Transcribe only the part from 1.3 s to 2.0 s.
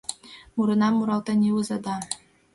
илыза да